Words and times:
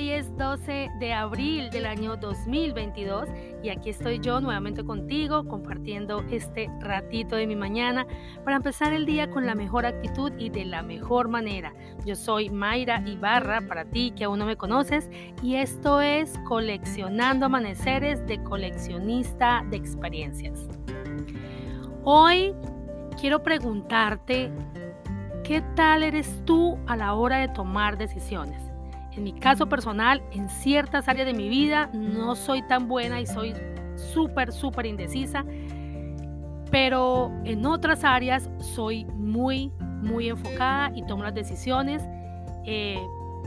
Hoy 0.00 0.12
es 0.12 0.34
12 0.38 0.92
de 0.98 1.12
abril 1.12 1.68
del 1.68 1.84
año 1.84 2.16
2022 2.16 3.28
y 3.62 3.68
aquí 3.68 3.90
estoy 3.90 4.18
yo 4.18 4.40
nuevamente 4.40 4.82
contigo 4.82 5.46
compartiendo 5.46 6.24
este 6.30 6.70
ratito 6.80 7.36
de 7.36 7.46
mi 7.46 7.54
mañana 7.54 8.06
para 8.42 8.56
empezar 8.56 8.94
el 8.94 9.04
día 9.04 9.28
con 9.28 9.44
la 9.44 9.54
mejor 9.54 9.84
actitud 9.84 10.32
y 10.38 10.48
de 10.48 10.64
la 10.64 10.82
mejor 10.82 11.28
manera. 11.28 11.74
Yo 12.06 12.16
soy 12.16 12.48
Mayra 12.48 13.02
Ibarra, 13.06 13.60
para 13.68 13.84
ti 13.84 14.14
que 14.16 14.24
aún 14.24 14.38
no 14.38 14.46
me 14.46 14.56
conoces, 14.56 15.10
y 15.42 15.56
esto 15.56 16.00
es 16.00 16.32
Coleccionando 16.48 17.44
Amaneceres 17.44 18.26
de 18.26 18.42
Coleccionista 18.42 19.66
de 19.68 19.76
Experiencias. 19.76 20.66
Hoy 22.04 22.54
quiero 23.20 23.42
preguntarte, 23.42 24.50
¿qué 25.44 25.62
tal 25.76 26.02
eres 26.04 26.42
tú 26.46 26.78
a 26.86 26.96
la 26.96 27.12
hora 27.12 27.36
de 27.36 27.48
tomar 27.48 27.98
decisiones? 27.98 28.69
En 29.20 29.24
mi 29.24 29.34
caso 29.34 29.68
personal, 29.68 30.22
en 30.32 30.48
ciertas 30.48 31.06
áreas 31.06 31.26
de 31.26 31.34
mi 31.34 31.50
vida 31.50 31.90
no 31.92 32.34
soy 32.34 32.62
tan 32.62 32.88
buena 32.88 33.20
y 33.20 33.26
soy 33.26 33.52
súper, 33.94 34.50
súper 34.50 34.86
indecisa, 34.86 35.44
pero 36.70 37.30
en 37.44 37.66
otras 37.66 38.02
áreas 38.02 38.48
soy 38.60 39.04
muy, 39.04 39.72
muy 40.00 40.30
enfocada 40.30 40.90
y 40.94 41.02
tomo 41.02 41.22
las 41.22 41.34
decisiones, 41.34 42.02
eh, 42.64 42.98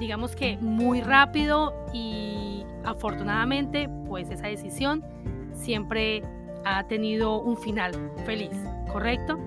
digamos 0.00 0.34
que 0.34 0.56
muy 0.56 1.02
rápido 1.02 1.72
y 1.92 2.64
afortunadamente, 2.82 3.88
pues 4.08 4.28
esa 4.28 4.48
decisión 4.48 5.04
siempre 5.52 6.24
ha 6.64 6.82
tenido 6.88 7.40
un 7.40 7.56
final 7.56 7.92
feliz, 8.26 8.60
¿correcto? 8.92 9.38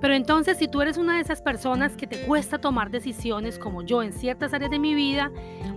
Pero 0.00 0.14
entonces, 0.14 0.56
si 0.56 0.68
tú 0.68 0.80
eres 0.80 0.96
una 0.96 1.16
de 1.16 1.20
esas 1.20 1.42
personas 1.42 1.96
que 1.96 2.06
te 2.06 2.22
cuesta 2.22 2.58
tomar 2.58 2.90
decisiones 2.90 3.58
como 3.58 3.82
yo 3.82 4.02
en 4.02 4.12
ciertas 4.12 4.54
áreas 4.54 4.70
de 4.70 4.78
mi 4.78 4.94
vida, 4.94 5.30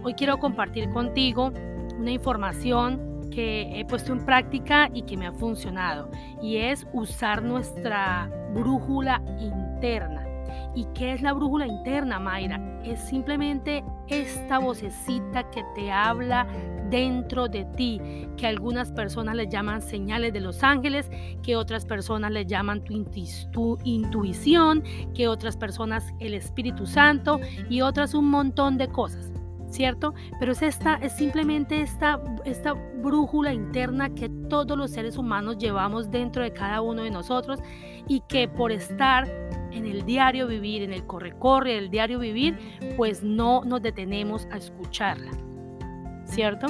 hoy 0.03 0.13
quiero 0.13 0.37
compartir 0.39 0.89
contigo 0.89 1.51
una 1.97 2.11
información 2.11 3.29
que 3.29 3.79
he 3.79 3.85
puesto 3.85 4.13
en 4.13 4.25
práctica 4.25 4.89
y 4.93 5.03
que 5.03 5.17
me 5.17 5.27
ha 5.27 5.33
funcionado. 5.33 6.09
Y 6.41 6.57
es 6.57 6.87
usar 6.93 7.43
nuestra 7.43 8.29
brújula 8.53 9.21
interna. 9.39 10.25
¿Y 10.75 10.85
qué 10.95 11.13
es 11.13 11.21
la 11.21 11.33
brújula 11.33 11.67
interna, 11.67 12.19
Mayra? 12.19 12.59
Es 12.83 12.99
simplemente 13.01 13.83
esta 14.07 14.59
vocecita 14.59 15.49
que 15.51 15.63
te 15.75 15.91
habla 15.91 16.47
dentro 16.89 17.47
de 17.47 17.65
ti, 17.75 17.99
que 18.37 18.47
algunas 18.47 18.91
personas 18.91 19.35
le 19.35 19.47
llaman 19.47 19.81
señales 19.81 20.33
de 20.33 20.41
los 20.41 20.63
ángeles, 20.63 21.09
que 21.41 21.55
otras 21.55 21.85
personas 21.85 22.31
le 22.31 22.45
llaman 22.45 22.83
tu, 22.83 23.05
tu, 23.51 23.77
intuición, 23.83 24.83
que 25.13 25.27
otras 25.27 25.57
personas 25.57 26.13
el 26.19 26.33
Espíritu 26.33 26.85
Santo 26.85 27.39
y 27.69 27.81
otras 27.81 28.13
un 28.13 28.29
montón 28.29 28.77
de 28.77 28.87
cosas. 28.87 29.31
¿Cierto? 29.69 30.13
Pero 30.39 30.51
es 30.51 30.61
esta, 30.61 30.97
es 30.97 31.13
simplemente 31.13 31.81
esta, 31.81 32.21
esta 32.45 32.73
brújula 32.73 33.53
interna 33.53 34.13
que 34.13 34.29
todos 34.47 34.77
los 34.77 34.91
seres 34.91 35.17
humanos 35.17 35.57
llevamos 35.57 36.11
dentro 36.11 36.43
de 36.43 36.53
cada 36.53 36.81
uno 36.81 37.01
de 37.01 37.09
nosotros 37.09 37.59
y 38.07 38.21
que 38.27 38.47
por 38.47 38.71
estar 38.71 39.27
en 39.71 39.85
el 39.85 40.05
diario 40.05 40.47
vivir, 40.47 40.83
en 40.83 40.93
el 40.93 41.05
corre-corre, 41.05 41.77
el 41.77 41.89
diario 41.89 42.19
vivir, 42.19 42.55
pues 42.95 43.23
no 43.23 43.63
nos 43.65 43.81
detenemos 43.81 44.47
a 44.51 44.57
escucharla. 44.57 45.31
¿Cierto? 46.33 46.67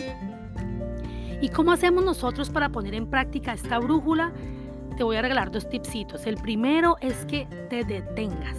¿Y 1.41 1.47
cómo 1.49 1.71
hacemos 1.71 2.03
nosotros 2.03 2.49
para 2.49 2.69
poner 2.69 2.93
en 2.95 3.07
práctica 3.07 3.53
esta 3.53 3.79
brújula? 3.79 4.33
Te 4.97 5.03
voy 5.03 5.15
a 5.15 5.21
regalar 5.21 5.51
dos 5.51 5.69
tipsitos. 5.69 6.27
El 6.27 6.35
primero 6.35 6.97
es 6.99 7.25
que 7.25 7.45
te 7.69 7.85
detengas. 7.85 8.57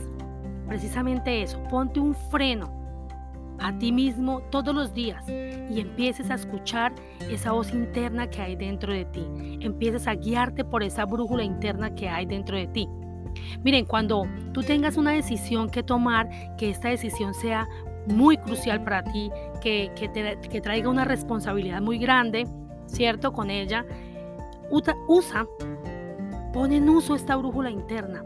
Precisamente 0.67 1.43
eso, 1.43 1.63
ponte 1.65 2.01
un 2.01 2.15
freno 2.15 2.73
a 3.61 3.77
ti 3.79 3.93
mismo 3.93 4.41
todos 4.51 4.75
los 4.75 4.95
días 4.95 5.29
y 5.29 5.79
empieces 5.79 6.31
a 6.31 6.35
escuchar 6.35 6.95
esa 7.31 7.53
voz 7.53 7.73
interna 7.73 8.29
que 8.29 8.41
hay 8.41 8.57
dentro 8.57 8.93
de 8.93 9.05
ti. 9.05 9.27
Empieces 9.61 10.07
a 10.07 10.15
guiarte 10.15 10.65
por 10.65 10.83
esa 10.83 11.05
brújula 11.05 11.45
interna 11.45 11.95
que 11.95 12.09
hay 12.09 12.25
dentro 12.25 12.57
de 12.57 12.67
ti. 12.67 12.89
Miren, 13.63 13.85
cuando 13.85 14.27
tú 14.53 14.63
tengas 14.63 14.97
una 14.97 15.11
decisión 15.11 15.69
que 15.69 15.83
tomar, 15.83 16.29
que 16.57 16.71
esta 16.71 16.89
decisión 16.89 17.35
sea 17.35 17.69
muy 18.07 18.37
crucial 18.37 18.83
para 18.83 19.03
ti, 19.05 19.31
que, 19.61 19.91
te, 20.13 20.61
traiga 20.61 20.89
una 20.89 21.05
responsabilidad 21.05 21.81
muy 21.81 21.99
grande, 21.99 22.47
¿cierto? 22.87 23.33
Con 23.33 23.51
ella, 23.51 23.85
usa, 24.71 24.95
usa, 25.09 25.47
pon 26.53 26.73
en 26.73 26.89
uso 26.89 27.15
esta 27.15 27.37
brújula 27.37 27.71
interna. 27.71 28.23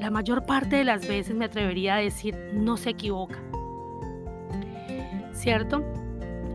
La 0.00 0.10
mayor 0.10 0.44
parte 0.44 0.76
de 0.76 0.84
las 0.84 1.06
veces 1.06 1.34
me 1.34 1.46
atrevería 1.46 1.96
a 1.96 1.98
decir, 1.98 2.36
no 2.52 2.76
se 2.76 2.90
equivoca. 2.90 3.38
¿Cierto? 5.32 5.82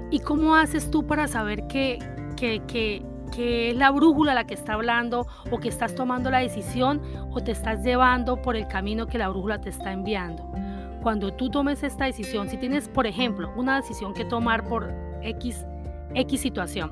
¿Y 0.10 0.20
cómo 0.20 0.56
haces 0.56 0.92
tú 0.92 1.06
para 1.06 1.28
saber 1.28 1.68
que, 1.68 2.00
que, 2.36 2.62
que, 2.68 3.04
que 3.32 3.72
es 3.72 3.76
la 3.76 3.92
brújula 3.92 4.34
la 4.34 4.46
que 4.46 4.54
está 4.54 4.74
hablando 4.74 5.26
o 5.50 5.60
que 5.60 5.70
estás 5.70 5.96
tomando 5.96 6.30
la 6.30 6.40
decisión 6.40 7.02
o 7.32 7.42
te 7.42 7.52
estás 7.52 7.84
llevando 7.84 8.42
por 8.42 8.56
el 8.56 8.68
camino 8.68 9.08
que 9.08 9.18
la 9.18 9.30
brújula 9.30 9.62
te 9.62 9.70
está 9.70 9.92
enviando. 9.92 10.52
Cuando 11.02 11.34
tú 11.34 11.50
tomes 11.50 11.84
esta 11.84 12.06
decisión, 12.06 12.50
si 12.50 12.58
tienes, 12.58 12.88
por 12.88 13.08
ejemplo, 13.08 13.52
una 13.56 13.78
decisión 13.78 14.14
que 14.14 14.26
tomar 14.26 14.68
por 14.68 14.94
X, 15.22 15.66
X 16.14 16.42
situación, 16.42 16.92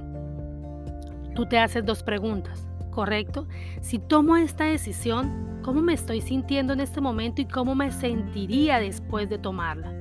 tú 1.35 1.45
te 1.45 1.59
haces 1.59 1.85
dos 1.85 2.03
preguntas, 2.03 2.67
¿correcto? 2.89 3.47
Si 3.81 3.99
tomo 3.99 4.35
esta 4.37 4.65
decisión, 4.65 5.59
¿cómo 5.63 5.81
me 5.81 5.93
estoy 5.93 6.21
sintiendo 6.21 6.73
en 6.73 6.79
este 6.79 7.01
momento 7.01 7.41
y 7.41 7.45
cómo 7.45 7.75
me 7.75 7.91
sentiría 7.91 8.79
después 8.79 9.29
de 9.29 9.37
tomarla? 9.37 9.93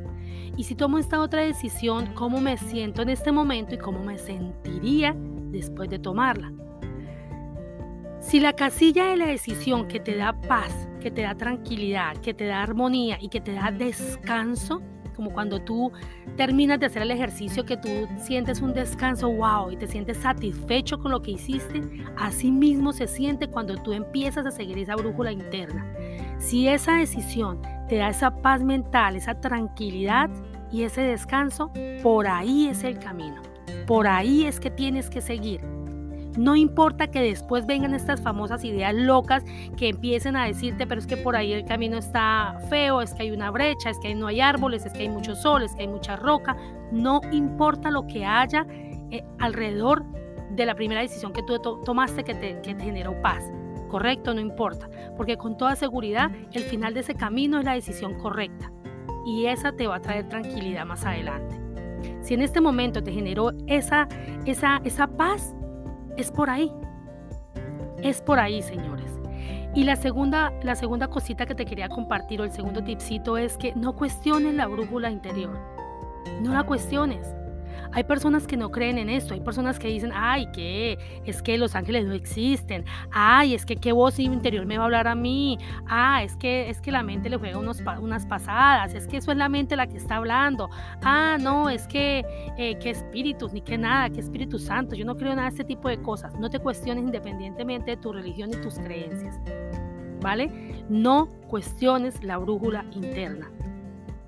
Y 0.57 0.65
si 0.65 0.75
tomo 0.75 0.99
esta 0.99 1.21
otra 1.21 1.43
decisión, 1.43 2.07
¿cómo 2.15 2.41
me 2.41 2.57
siento 2.57 3.03
en 3.03 3.11
este 3.11 3.31
momento 3.31 3.75
y 3.75 3.79
cómo 3.79 4.03
me 4.03 4.19
sentiría 4.19 5.15
después 5.51 5.89
de 5.91 5.99
tomarla. 5.99 6.53
Si 8.21 8.41
la 8.41 8.53
casilla 8.53 9.07
de 9.07 9.17
la 9.17 9.27
decisión 9.27 9.89
que 9.89 10.01
te 10.01 10.17
da 10.17 10.39
paz, 10.41 10.89
que 10.99 11.11
te 11.11 11.23
da 11.23 11.35
tranquilidad, 11.35 12.17
que 12.19 12.35
te 12.35 12.47
da 12.47 12.63
armonía 12.63 13.19
y 13.21 13.29
que 13.29 13.41
te 13.41 13.53
da 13.53 13.71
descanso, 13.71 14.83
como 15.15 15.33
cuando 15.33 15.61
tú 15.61 15.91
terminas 16.37 16.79
de 16.79 16.87
hacer 16.87 17.03
el 17.03 17.11
ejercicio, 17.11 17.65
que 17.65 17.77
tú 17.77 17.89
sientes 18.19 18.61
un 18.61 18.73
descanso, 18.73 19.29
wow, 19.29 19.71
y 19.71 19.77
te 19.77 19.89
sientes 19.89 20.19
satisfecho 20.19 20.99
con 21.01 21.11
lo 21.11 21.23
que 21.23 21.33
hiciste, 21.33 21.83
así 22.17 22.53
mismo 22.53 22.93
se 22.93 23.09
siente 23.09 23.49
cuando 23.49 23.75
tú 23.77 23.93
empiezas 23.93 24.47
a 24.47 24.53
seguir 24.53 24.79
esa 24.79 24.95
brújula 24.95 25.33
interna. 25.33 25.85
Si 26.39 26.69
esa 26.69 26.95
decisión 26.95 27.61
te 27.89 27.97
da 27.97 28.11
esa 28.11 28.31
paz 28.43 28.63
mental, 28.63 29.17
esa 29.17 29.41
tranquilidad 29.41 30.31
y 30.71 30.83
ese 30.83 31.01
descanso, 31.01 31.73
por 32.03 32.29
ahí 32.29 32.69
es 32.69 32.85
el 32.85 32.99
camino. 32.99 33.43
Por 33.87 34.07
ahí 34.07 34.45
es 34.45 34.61
que 34.61 34.71
tienes 34.71 35.11
que 35.11 35.21
seguir. 35.21 35.78
No 36.39 36.55
importa 36.55 37.09
que 37.09 37.21
después 37.21 37.67
vengan 37.67 37.95
estas 37.95 38.23
famosas 38.23 38.63
ideas 38.65 38.95
locas 38.95 39.43
que 39.77 39.89
empiecen 39.89 40.37
a 40.37 40.47
decirte, 40.47 40.87
pero 40.87 41.01
es 41.01 41.07
que 41.09 41.17
por 41.17 41.35
ahí 41.35 41.53
el 41.53 41.65
camino 41.65 41.99
está 41.99 42.57
feo, 42.71 43.03
es 43.03 43.13
que 43.13 43.25
hay 43.25 43.33
una 43.33 43.51
brecha, 43.51 43.91
es 43.91 43.99
que 43.99 44.15
no 44.15 44.29
hay 44.29 44.41
árboles, 44.41 44.87
es 44.87 44.93
que 44.93 45.01
hay 45.01 45.09
mucho 45.09 45.35
sol, 45.35 45.65
es 45.65 45.75
que 45.75 45.83
hay 45.83 45.89
mucha 45.89 46.15
roca. 46.15 46.57
No 46.93 47.21
importa 47.33 47.91
lo 47.91 48.07
que 48.07 48.25
haya 48.25 48.65
eh, 49.11 49.25
alrededor 49.41 50.05
de 50.51 50.65
la 50.65 50.77
primera 50.77 51.01
decisión 51.01 51.33
que 51.33 51.43
tú 51.43 51.59
tomaste 51.85 52.23
que 52.23 52.35
te, 52.35 52.61
que 52.63 52.73
te 52.73 52.85
generó 52.85 53.21
paz. 53.21 53.43
Correcto, 53.89 54.33
no 54.33 54.41
importa, 54.41 54.89
porque 55.17 55.37
con 55.37 55.57
toda 55.57 55.75
seguridad 55.75 56.31
el 56.53 56.63
final 56.63 56.95
de 56.95 57.01
ese 57.01 57.17
camino 57.17 57.59
es 57.59 57.65
la 57.65 57.73
decisión 57.73 58.15
correcta 58.15 58.71
y 59.27 59.47
esa 59.47 59.73
te 59.73 59.89
va 59.89 59.97
a 59.97 60.01
traer 60.01 60.29
tranquilidad 60.29 60.87
más 60.87 61.05
adelante. 61.05 61.57
Si 62.21 62.35
en 62.35 62.43
este 62.43 62.61
momento 62.61 63.03
te 63.03 63.11
generó 63.11 63.51
esa, 63.67 64.07
esa, 64.45 64.81
esa 64.85 65.09
paz, 65.09 65.55
es 66.19 66.33
por 66.33 66.51
ahí. 66.51 66.71
Es 68.03 68.21
por 68.21 68.39
ahí, 68.39 68.61
señores. 68.61 69.19
Y 69.75 69.85
la 69.85 69.97
segunda, 69.97 70.53
la 70.63 70.75
segunda 70.75 71.09
cosita 71.09 71.47
que 71.47 71.55
te 71.55 71.65
quería 71.65 71.89
compartir 71.89 72.41
o 72.41 72.45
el 72.45 72.51
segundo 72.51 72.83
tipcito 72.83 73.39
es 73.39 73.57
que 73.57 73.75
no 73.75 73.95
cuestiones 73.95 74.55
la 74.55 74.67
brújula 74.67 75.11
interior. 75.11 75.57
No 76.43 76.53
la 76.53 76.65
cuestiones. 76.65 77.38
Hay 77.93 78.05
personas 78.05 78.47
que 78.47 78.57
no 78.57 78.71
creen 78.71 78.99
en 78.99 79.09
esto, 79.09 79.35
hay 79.35 79.41
personas 79.41 79.79
que 79.79 79.89
dicen, 79.89 80.13
ay, 80.15 80.47
que 80.53 80.99
es 81.25 81.43
que 81.43 81.59
los 81.59 81.75
ángeles 81.75 82.07
no 82.07 82.15
existen, 82.15 82.85
ay, 83.11 83.55
es 83.55 83.65
que 83.65 83.77
qué 83.77 83.93
voz 83.93 84.19
interior 84.19 84.67
me 84.67 84.77
va 84.77 84.85
a 84.85 84.87
hablar 84.87 85.09
a 85.09 85.15
mí, 85.15 85.59
ah, 85.89 86.23
es 86.23 86.37
que, 86.37 86.71
es 86.71 86.81
que 86.81 86.93
la 86.93 87.03
mente 87.03 87.29
le 87.31 87.37
juega 87.37 87.59
unos, 87.59 87.83
unas 88.01 88.27
pasadas, 88.27 88.95
es 88.95 89.07
que 89.07 89.19
eso 89.19 89.33
es 89.33 89.39
la 89.39 89.49
mente 89.49 89.77
la 89.77 89.87
que 89.87 89.97
está 89.97 90.17
hablando, 90.17 90.69
ah, 91.03 91.39
no, 91.41 91.71
es 91.71 91.87
que, 91.87 92.25
eh, 92.59 92.79
que 92.79 92.91
espíritus, 92.91 93.53
ni 93.53 93.61
que 93.63 93.79
nada, 93.79 94.11
que 94.11 94.21
Espíritu 94.21 94.59
Santo, 94.59 94.95
yo 94.95 95.05
no 95.05 95.17
creo 95.17 95.35
nada 95.35 95.45
de 95.45 95.57
este 95.57 95.65
tipo 95.65 95.89
de 95.89 96.01
cosas, 96.03 96.39
no 96.39 96.51
te 96.51 96.59
cuestiones 96.59 97.05
independientemente 97.05 97.93
de 97.93 97.97
tu 97.97 98.13
religión 98.13 98.51
y 98.51 98.57
tus 98.57 98.79
creencias, 98.79 99.41
¿vale? 100.21 100.51
No 100.89 101.29
cuestiones 101.49 102.23
la 102.23 102.39
brújula 102.39 102.85
interna 102.93 103.51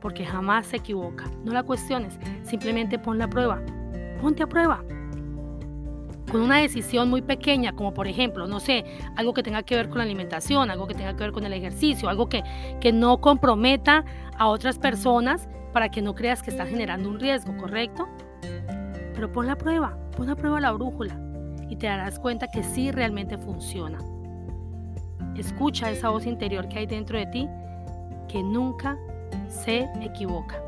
porque 0.01 0.25
jamás 0.25 0.67
se 0.67 0.77
equivoca. 0.77 1.31
No 1.45 1.53
la 1.53 1.63
cuestiones, 1.63 2.19
simplemente 2.43 2.99
pon 2.99 3.19
la 3.19 3.29
prueba. 3.29 3.61
Ponte 4.21 4.43
a 4.43 4.47
prueba. 4.47 4.83
Con 6.31 6.43
una 6.43 6.59
decisión 6.59 7.11
muy 7.11 7.23
pequeña, 7.23 7.73
como 7.73 7.93
por 7.93 8.07
ejemplo, 8.07 8.47
no 8.47 8.61
sé, 8.61 8.85
algo 9.17 9.35
que 9.35 9.43
tenga 9.43 9.63
que 9.63 9.75
ver 9.75 9.89
con 9.89 9.99
la 9.99 10.05
alimentación, 10.05 10.71
algo 10.71 10.87
que 10.87 10.95
tenga 10.95 11.17
que 11.17 11.25
ver 11.25 11.33
con 11.33 11.45
el 11.45 11.53
ejercicio, 11.53 12.09
algo 12.09 12.29
que, 12.29 12.45
que 12.81 12.93
no 12.93 13.21
comprometa 13.21 14.05
a 14.39 14.47
otras 14.47 14.79
personas, 14.79 15.49
para 15.73 15.91
que 15.91 16.03
no 16.03 16.15
creas 16.15 16.43
que 16.43 16.51
estás 16.51 16.69
generando 16.69 17.09
un 17.09 17.21
riesgo, 17.21 17.57
¿correcto? 17.57 18.09
Pero 19.15 19.31
pon 19.33 19.47
la 19.47 19.57
prueba, 19.57 19.97
pon 20.17 20.29
a 20.29 20.37
prueba 20.37 20.61
la 20.61 20.73
brújula 20.73 21.19
y 21.69 21.77
te 21.77 21.87
darás 21.87 22.19
cuenta 22.19 22.49
que 22.49 22.63
sí 22.63 22.91
realmente 22.91 23.39
funciona. 23.39 23.99
Escucha 25.37 25.91
esa 25.91 26.09
voz 26.11 26.27
interior 26.27 26.69
que 26.69 26.81
hay 26.81 26.87
dentro 26.87 27.19
de 27.19 27.27
ti 27.27 27.49
que 28.29 28.43
nunca 28.43 28.99
se 29.51 29.89
equivoca. 30.01 30.63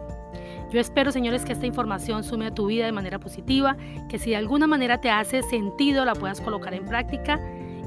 Yo 0.71 0.81
espero, 0.81 1.13
señores, 1.13 1.45
que 1.45 1.53
esta 1.53 1.67
información 1.67 2.25
sume 2.25 2.47
a 2.47 2.55
tu 2.55 2.67
vida 2.67 2.87
de 2.87 2.93
manera 2.93 3.19
positiva, 3.19 3.77
que 4.09 4.19
si 4.19 4.31
de 4.31 4.37
alguna 4.37 4.67
manera 4.67 5.01
te 5.01 5.11
hace 5.11 5.43
sentido 5.43 6.05
la 6.05 6.15
puedas 6.15 6.41
colocar 6.41 6.73
en 6.73 6.87
práctica 6.87 7.39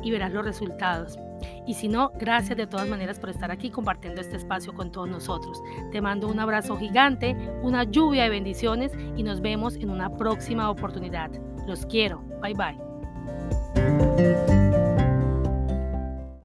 y 0.04 0.12
verás 0.12 0.32
los 0.32 0.46
resultados. 0.46 1.18
Y 1.66 1.74
si 1.74 1.88
no, 1.88 2.12
gracias 2.20 2.58
de 2.58 2.68
todas 2.68 2.88
maneras 2.88 3.20
por 3.20 3.30
estar 3.30 3.52
aquí 3.52 3.72
compartiendo 3.72 4.22
este 4.22 4.38
espacio 4.38 4.74
con 4.74 4.92
todos 4.92 5.10
nosotros. 5.10 5.62
Te 5.92 6.00
mando 6.00 6.28
un 6.28 6.40
abrazo 6.40 6.78
gigante, 6.78 7.36
una 7.64 7.84
lluvia 7.84 8.24
de 8.24 8.30
bendiciones 8.30 8.92
y 9.16 9.24
nos 9.24 9.42
vemos 9.42 9.76
en 9.76 9.90
una 9.90 10.16
próxima 10.16 10.70
oportunidad. 10.70 11.32
Los 11.66 11.86
quiero. 11.88 12.22
Bye 12.42 12.54
bye. 12.54 14.55